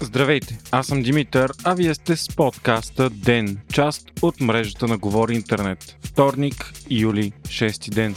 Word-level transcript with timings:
Здравейте, 0.00 0.58
аз 0.70 0.86
съм 0.86 1.02
Димитър, 1.02 1.52
а 1.64 1.74
вие 1.74 1.94
сте 1.94 2.16
с 2.16 2.36
подкаста 2.36 3.10
ДЕН, 3.10 3.58
част 3.72 4.12
от 4.22 4.40
мрежата 4.40 4.86
на 4.86 4.98
Говори 4.98 5.34
Интернет. 5.34 5.96
Вторник, 6.04 6.72
юли, 6.90 7.32
6 7.46 7.94
ден. 7.94 8.14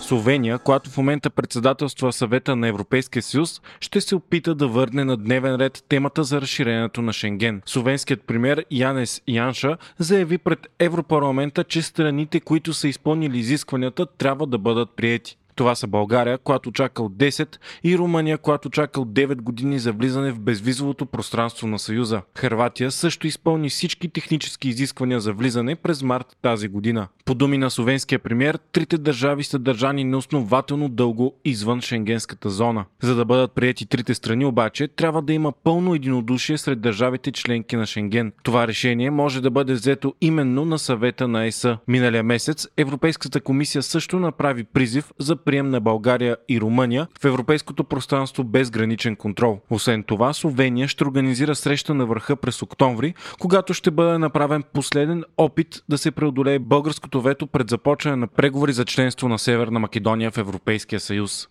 Словения, 0.00 0.58
която 0.58 0.90
в 0.90 0.96
момента 0.96 1.30
председателства 1.30 2.12
съвета 2.12 2.56
на 2.56 2.68
Европейския 2.68 3.22
съюз, 3.22 3.60
ще 3.80 4.00
се 4.00 4.14
опита 4.14 4.54
да 4.54 4.68
върне 4.68 5.04
на 5.04 5.16
дневен 5.16 5.56
ред 5.56 5.84
темата 5.88 6.24
за 6.24 6.40
разширението 6.40 7.02
на 7.02 7.12
Шенген. 7.12 7.62
Словенският 7.66 8.22
премьер 8.26 8.64
Янес 8.70 9.22
Янша 9.28 9.76
заяви 9.98 10.38
пред 10.38 10.66
Европарламента, 10.78 11.64
че 11.64 11.82
страните, 11.82 12.40
които 12.40 12.72
са 12.72 12.88
изпълнили 12.88 13.38
изискванията, 13.38 14.06
трябва 14.06 14.46
да 14.46 14.58
бъдат 14.58 14.90
приети. 14.96 15.36
Това 15.54 15.74
са 15.74 15.86
България, 15.86 16.38
която 16.38 16.72
чака 16.72 17.02
от 17.02 17.12
10 17.12 17.56
и 17.84 17.98
Румъния, 17.98 18.38
която 18.38 18.70
чака 18.70 19.00
от 19.00 19.08
9 19.08 19.34
години 19.34 19.78
за 19.78 19.92
влизане 19.92 20.32
в 20.32 20.40
безвизовото 20.40 21.06
пространство 21.06 21.66
на 21.66 21.78
Съюза. 21.78 22.22
Хърватия 22.38 22.90
също 22.90 23.26
изпълни 23.26 23.70
всички 23.70 24.08
технически 24.08 24.68
изисквания 24.68 25.20
за 25.20 25.32
влизане 25.32 25.76
през 25.76 26.02
март 26.02 26.36
тази 26.42 26.68
година. 26.68 27.08
По 27.24 27.34
думи 27.34 27.58
на 27.58 27.70
словенския 27.70 28.18
премьер, 28.18 28.58
трите 28.72 28.98
държави 28.98 29.44
са 29.44 29.58
държани 29.58 30.04
неоснователно 30.04 30.88
дълго 30.88 31.34
извън 31.44 31.80
шенгенската 31.80 32.50
зона. 32.50 32.84
За 33.02 33.14
да 33.14 33.24
бъдат 33.24 33.52
приети 33.52 33.86
трите 33.86 34.14
страни 34.14 34.44
обаче, 34.44 34.88
трябва 34.88 35.22
да 35.22 35.32
има 35.32 35.52
пълно 35.52 35.94
единодушие 35.94 36.58
сред 36.58 36.80
държавите 36.80 37.32
членки 37.32 37.76
на 37.76 37.86
Шенген. 37.86 38.32
Това 38.42 38.66
решение 38.68 39.10
може 39.10 39.40
да 39.40 39.50
бъде 39.50 39.72
взето 39.72 40.14
именно 40.20 40.64
на 40.64 40.78
съвета 40.78 41.28
на 41.28 41.46
ЕС. 41.46 41.66
Миналия 41.88 42.22
месец 42.22 42.68
Европейската 42.76 43.40
комисия 43.40 43.82
също 43.82 44.18
направи 44.18 44.64
призив 44.64 45.12
за 45.18 45.36
прием 45.52 45.70
на 45.70 45.80
България 45.80 46.36
и 46.48 46.60
Румъния 46.60 47.08
в 47.20 47.24
европейското 47.24 47.84
пространство 47.84 48.44
без 48.44 48.70
граничен 48.70 49.16
контрол. 49.16 49.60
Освен 49.70 50.02
това, 50.02 50.32
Словения 50.32 50.88
ще 50.88 51.04
организира 51.04 51.54
среща 51.54 51.94
на 51.94 52.06
върха 52.06 52.36
през 52.36 52.62
октомври, 52.62 53.14
когато 53.40 53.74
ще 53.74 53.90
бъде 53.90 54.18
направен 54.18 54.62
последен 54.72 55.24
опит 55.36 55.82
да 55.88 55.98
се 55.98 56.10
преодолее 56.10 56.58
българското 56.58 57.20
вето 57.20 57.46
пред 57.46 57.70
започване 57.70 58.16
на 58.16 58.26
преговори 58.26 58.72
за 58.72 58.84
членство 58.84 59.28
на 59.28 59.38
Северна 59.38 59.78
Македония 59.78 60.30
в 60.30 60.38
Европейския 60.38 61.00
съюз. 61.00 61.46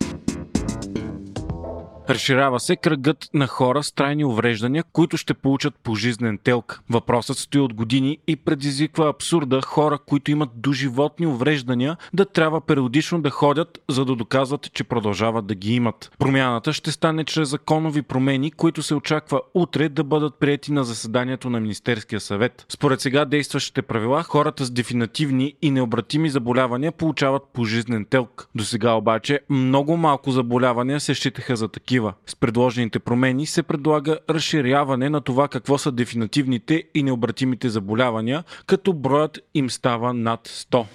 Разширява 2.08 2.60
се 2.60 2.76
кръгът 2.76 3.28
на 3.34 3.46
хора 3.46 3.82
с 3.82 3.92
трайни 3.92 4.24
увреждания, 4.24 4.84
които 4.92 5.16
ще 5.16 5.34
получат 5.34 5.74
пожизнен 5.82 6.38
телк. 6.38 6.80
Въпросът 6.90 7.38
стои 7.38 7.60
от 7.60 7.74
години 7.74 8.18
и 8.26 8.36
предизвиква 8.36 9.08
абсурда 9.08 9.60
хора, 9.62 9.98
които 10.06 10.30
имат 10.30 10.48
доживотни 10.54 11.26
увреждания, 11.26 11.96
да 12.14 12.24
трябва 12.24 12.60
периодично 12.60 13.22
да 13.22 13.30
ходят, 13.30 13.82
за 13.88 14.04
да 14.04 14.16
доказват, 14.16 14.72
че 14.72 14.84
продължават 14.84 15.46
да 15.46 15.54
ги 15.54 15.74
имат. 15.74 16.12
Промяната 16.18 16.72
ще 16.72 16.92
стане 16.92 17.24
чрез 17.24 17.48
законови 17.48 18.02
промени, 18.02 18.50
които 18.50 18.82
се 18.82 18.94
очаква 18.94 19.40
утре 19.54 19.88
да 19.88 20.04
бъдат 20.04 20.34
прияти 20.34 20.72
на 20.72 20.84
заседанието 20.84 21.50
на 21.50 21.60
Министерския 21.60 22.20
съвет. 22.20 22.66
Според 22.68 23.00
сега 23.00 23.24
действащите 23.24 23.82
правила, 23.82 24.22
хората 24.22 24.64
с 24.64 24.70
дефинитивни 24.70 25.54
и 25.62 25.70
необратими 25.70 26.30
заболявания 26.30 26.92
получават 26.92 27.42
пожизнен 27.52 28.04
телк. 28.04 28.48
До 28.54 28.64
сега 28.64 28.92
обаче 28.92 29.40
много 29.50 29.96
малко 29.96 30.30
заболявания 30.30 31.00
се 31.00 31.14
считаха 31.14 31.56
за 31.56 31.68
такива 31.68 32.01
такива. 32.02 32.14
С 32.26 32.36
предложените 32.36 32.98
промени 32.98 33.46
се 33.46 33.62
предлага 33.62 34.18
разширяване 34.30 35.10
на 35.10 35.20
това 35.20 35.48
какво 35.48 35.78
са 35.78 35.92
дефинитивните 35.92 36.84
и 36.94 37.02
необратимите 37.02 37.68
заболявания, 37.68 38.44
като 38.66 38.92
броят 38.92 39.38
им 39.54 39.70
става 39.70 40.14
над 40.14 40.48
100. 40.48 40.86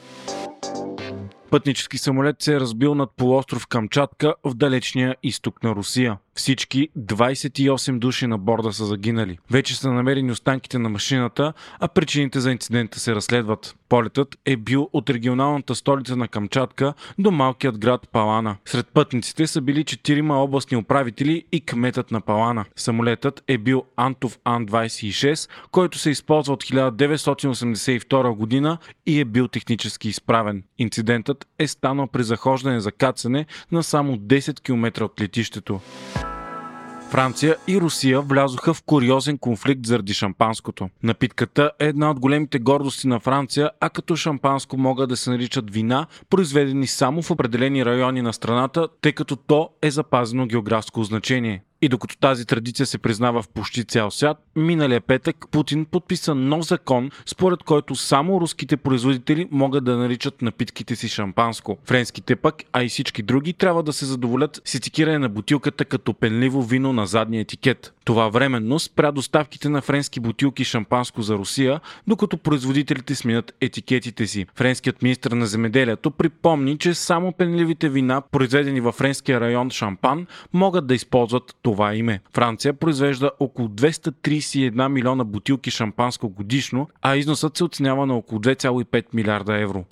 Пътнически 1.49 1.97
самолет 1.97 2.41
се 2.41 2.55
е 2.55 2.59
разбил 2.59 2.95
над 2.95 3.09
полуостров 3.17 3.67
Камчатка 3.67 4.35
в 4.43 4.53
далечния 4.53 5.15
изток 5.23 5.63
на 5.63 5.75
Русия. 5.75 6.17
Всички 6.37 6.89
28 6.99 7.99
души 7.99 8.27
на 8.27 8.37
борда 8.37 8.73
са 8.73 8.85
загинали. 8.85 9.39
Вече 9.51 9.75
са 9.75 9.91
намерени 9.91 10.31
останките 10.31 10.79
на 10.79 10.89
машината, 10.89 11.53
а 11.79 11.87
причините 11.87 12.39
за 12.39 12.51
инцидента 12.51 12.99
се 12.99 13.15
разследват. 13.15 13.75
Полетът 13.89 14.37
е 14.45 14.57
бил 14.57 14.89
от 14.93 15.09
регионалната 15.09 15.75
столица 15.75 16.15
на 16.15 16.27
Камчатка 16.27 16.93
до 17.19 17.31
малкият 17.31 17.77
град 17.77 18.09
Палана. 18.11 18.55
Сред 18.65 18.87
пътниците 18.87 19.47
са 19.47 19.61
били 19.61 19.83
4 19.83 20.31
областни 20.31 20.77
управители 20.77 21.43
и 21.51 21.61
кметът 21.61 22.11
на 22.11 22.21
Палана. 22.21 22.65
Самолетът 22.75 23.43
е 23.47 23.57
бил 23.57 23.83
Антов 23.95 24.39
Ан-26, 24.43 25.49
който 25.71 25.97
се 25.97 26.09
използва 26.09 26.53
от 26.53 26.63
1982 26.63 28.35
година 28.35 28.77
и 29.05 29.19
е 29.19 29.25
бил 29.25 29.47
технически 29.47 30.09
изправен. 30.09 30.63
Инцидентът 30.77 31.47
е 31.59 31.67
станал 31.67 32.07
при 32.07 32.23
захождане 32.23 32.79
за 32.79 32.91
кацане 32.91 33.45
на 33.71 33.83
само 33.83 34.17
10 34.17 34.59
км 34.59 35.03
от 35.03 35.21
летището. 35.21 35.79
Франция 37.09 37.55
и 37.67 37.81
Русия 37.81 38.21
влязоха 38.21 38.73
в 38.73 38.83
куриозен 38.83 39.37
конфликт 39.37 39.85
заради 39.85 40.13
шампанското. 40.13 40.89
Напитката 41.03 41.71
е 41.79 41.85
една 41.85 42.11
от 42.11 42.19
големите 42.19 42.59
гордости 42.59 43.07
на 43.07 43.19
Франция, 43.19 43.71
а 43.79 43.89
като 43.89 44.15
шампанско 44.15 44.77
могат 44.77 45.09
да 45.09 45.17
се 45.17 45.29
наричат 45.29 45.73
вина, 45.73 46.07
произведени 46.29 46.87
само 46.87 47.21
в 47.21 47.31
определени 47.31 47.85
райони 47.85 48.21
на 48.21 48.33
страната, 48.33 48.87
тъй 49.01 49.11
като 49.11 49.35
то 49.35 49.69
е 49.81 49.91
запазено 49.91 50.45
географско 50.45 51.03
значение. 51.03 51.63
И 51.81 51.89
докато 51.89 52.17
тази 52.17 52.45
традиция 52.45 52.85
се 52.85 52.97
признава 52.97 53.41
в 53.41 53.49
почти 53.49 53.85
цял 53.85 54.11
свят, 54.11 54.37
миналия 54.55 55.01
петък 55.01 55.45
Путин 55.51 55.85
подписа 55.85 56.35
нов 56.35 56.65
закон, 56.65 57.11
според 57.25 57.63
който 57.63 57.95
само 57.95 58.41
руските 58.41 58.77
производители 58.77 59.47
могат 59.51 59.83
да 59.83 59.97
наричат 59.97 60.41
напитките 60.41 60.95
си 60.95 61.07
шампанско. 61.07 61.77
Френските 61.85 62.35
пък, 62.35 62.63
а 62.73 62.83
и 62.83 62.89
всички 62.89 63.23
други, 63.23 63.53
трябва 63.53 63.83
да 63.83 63.93
се 63.93 64.05
задоволят 64.05 64.61
с 64.65 64.75
етикиране 64.75 65.19
на 65.19 65.29
бутилката 65.29 65.85
като 65.85 66.13
пенливо 66.13 66.63
вино 66.63 66.93
на 66.93 67.07
задния 67.07 67.41
етикет. 67.41 67.93
Това 68.05 68.27
временно 68.27 68.79
спря 68.79 69.11
доставките 69.11 69.69
на 69.69 69.81
френски 69.81 70.19
бутилки 70.19 70.63
шампанско 70.63 71.21
за 71.21 71.35
Русия, 71.35 71.79
докато 72.07 72.37
производителите 72.37 73.15
сменят 73.15 73.55
етикетите 73.61 74.27
си. 74.27 74.45
Френският 74.55 75.01
министр 75.01 75.35
на 75.35 75.47
земеделието 75.47 76.11
припомни, 76.11 76.77
че 76.77 76.93
само 76.93 77.31
пенливите 77.31 77.89
вина, 77.89 78.21
произведени 78.31 78.81
във 78.81 78.95
френския 78.95 79.41
район 79.41 79.69
Шампан, 79.69 80.27
могат 80.53 80.87
да 80.87 80.95
използват 80.95 81.55
това 81.67 81.95
име. 81.95 82.19
Франция 82.33 82.73
произвежда 82.73 83.31
около 83.39 83.67
231 83.67 84.87
милиона 84.87 85.23
бутилки 85.23 85.71
шампанско 85.71 86.29
годишно, 86.29 86.87
а 87.01 87.15
износът 87.15 87.57
се 87.57 87.63
оценява 87.63 88.05
на 88.05 88.15
около 88.15 88.41
2,5 88.41 89.05
милиарда 89.13 89.61
евро. 89.61 89.85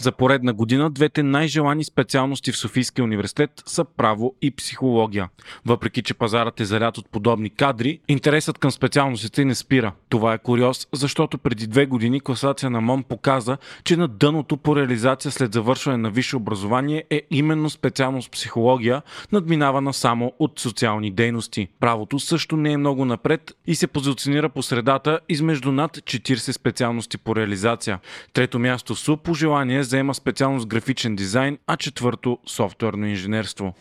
За 0.00 0.12
поредна 0.12 0.52
година 0.52 0.90
двете 0.90 1.22
най-желани 1.22 1.84
специалности 1.84 2.52
в 2.52 2.56
Софийския 2.56 3.04
университет 3.04 3.50
са 3.66 3.84
право 3.84 4.34
и 4.42 4.50
психология. 4.50 5.28
Въпреки, 5.66 6.02
че 6.02 6.14
пазарът 6.14 6.60
е 6.60 6.64
заряд 6.64 6.98
от 6.98 7.10
подобни 7.10 7.50
кадри, 7.50 8.00
интересът 8.08 8.58
към 8.58 8.70
специалностите 8.70 9.44
не 9.44 9.54
спира. 9.54 9.92
Това 10.08 10.34
е 10.34 10.38
куриоз, 10.38 10.86
защото 10.92 11.38
преди 11.38 11.66
две 11.66 11.86
години 11.86 12.20
класация 12.20 12.70
на 12.70 12.80
МОН 12.80 13.02
показа, 13.02 13.56
че 13.84 13.96
на 13.96 14.08
дъното 14.08 14.56
по 14.56 14.76
реализация 14.76 15.32
след 15.32 15.52
завършване 15.52 15.98
на 15.98 16.10
висше 16.10 16.36
образование 16.36 17.04
е 17.10 17.22
именно 17.30 17.70
специалност 17.70 18.30
психология, 18.30 19.02
надминавана 19.32 19.92
само 19.92 20.32
от 20.38 20.60
социални 20.60 21.10
дейности. 21.10 21.68
Правото 21.80 22.18
също 22.18 22.56
не 22.56 22.72
е 22.72 22.76
много 22.76 23.04
напред 23.04 23.52
и 23.66 23.74
се 23.74 23.86
позиционира 23.86 24.48
по 24.48 24.62
средата 24.62 25.20
измежду 25.28 25.72
над 25.72 25.96
40 25.96 26.52
специалности 26.52 27.18
по 27.18 27.36
реализация. 27.36 27.98
Трето 28.32 28.58
място 28.58 28.94
СУ 28.94 29.16
по 29.16 29.34
желание 29.34 29.84
заема 29.90 30.14
специалност 30.14 30.66
графичен 30.66 31.16
дизайн, 31.16 31.58
а 31.66 31.76
четвърто 31.76 32.38
софтуерно 32.46 33.06
инженерство. 33.06 33.74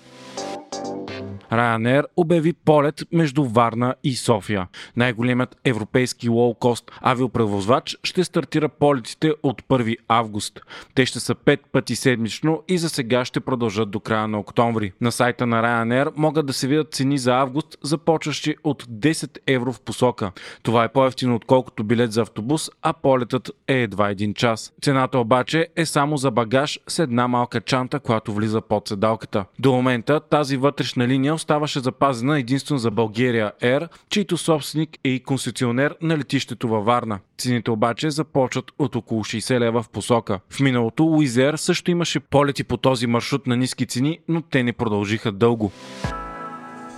Ryanair 1.51 2.03
обяви 2.17 2.53
полет 2.53 3.03
между 3.11 3.43
Варна 3.43 3.95
и 4.03 4.15
София. 4.15 4.67
Най-големият 4.95 5.57
европейски 5.65 6.29
лоукост 6.29 6.91
авиопревозвач 7.01 7.97
ще 8.03 8.23
стартира 8.23 8.69
полетите 8.69 9.33
от 9.43 9.61
1 9.61 9.97
август. 10.07 10.59
Те 10.95 11.05
ще 11.05 11.19
са 11.19 11.35
5 11.35 11.59
пъти 11.71 11.95
седмично 11.95 12.63
и 12.67 12.77
за 12.77 12.89
сега 12.89 13.25
ще 13.25 13.39
продължат 13.39 13.91
до 13.91 13.99
края 13.99 14.27
на 14.27 14.39
октомври. 14.39 14.93
На 15.01 15.11
сайта 15.11 15.47
на 15.47 15.63
Ryanair 15.63 16.11
могат 16.15 16.45
да 16.45 16.53
се 16.53 16.67
видят 16.67 16.93
цени 16.93 17.17
за 17.17 17.35
август, 17.35 17.77
започващи 17.81 18.55
от 18.63 18.83
10 18.83 19.37
евро 19.47 19.73
в 19.73 19.81
посока. 19.81 20.31
Това 20.63 20.83
е 20.83 20.91
по-ефтино 20.91 21.35
отколкото 21.35 21.83
билет 21.83 22.11
за 22.11 22.21
автобус, 22.21 22.69
а 22.81 22.93
полетът 22.93 23.51
е 23.67 23.73
едва 23.73 24.09
един 24.09 24.33
час. 24.33 24.73
Цената 24.81 25.19
обаче 25.19 25.67
е 25.75 25.85
само 25.85 26.17
за 26.17 26.31
багаж 26.31 26.79
с 26.87 26.99
една 26.99 27.27
малка 27.27 27.61
чанта, 27.61 27.99
която 27.99 28.33
влиза 28.33 28.61
под 28.61 28.87
седалката. 28.87 29.45
До 29.59 29.71
момента 29.71 30.19
тази 30.19 30.57
вътрешна 30.57 31.07
линия 31.07 31.33
оставаше 31.39 31.79
запазена 31.79 32.39
единствено 32.39 32.79
за 32.79 32.91
България 32.91 33.51
Air, 33.61 33.87
чийто 34.09 34.37
собственик 34.37 34.89
е 35.03 35.09
и 35.09 35.19
конституционер 35.19 35.95
на 36.01 36.17
летището 36.17 36.67
във 36.67 36.85
Варна. 36.85 37.19
Цените 37.37 37.71
обаче 37.71 38.11
започват 38.11 38.71
от 38.79 38.95
около 38.95 39.23
60 39.23 39.59
лева 39.59 39.83
в 39.83 39.89
посока. 39.89 40.39
В 40.49 40.59
миналото 40.59 41.05
Уизер 41.05 41.55
също 41.55 41.91
имаше 41.91 42.19
полети 42.19 42.63
по 42.63 42.77
този 42.77 43.07
маршрут 43.07 43.47
на 43.47 43.57
ниски 43.57 43.85
цени, 43.85 44.19
но 44.27 44.41
те 44.41 44.63
не 44.63 44.73
продължиха 44.73 45.31
дълго. 45.31 45.71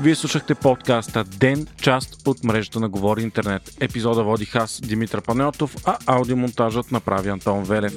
Вие 0.01 0.15
слушахте 0.15 0.55
подкаста 0.55 1.23
Ден, 1.23 1.67
част 1.81 2.27
от 2.27 2.43
мрежата 2.43 2.79
на 2.79 2.89
Говори 2.89 3.21
Интернет. 3.21 3.77
Епизода 3.79 4.23
водих 4.23 4.55
аз, 4.55 4.81
Димитър 4.81 5.21
Панеотов, 5.21 5.75
а 5.85 5.97
аудиомонтажът 6.05 6.91
направи 6.91 7.29
Антон 7.29 7.63
Велев. 7.63 7.93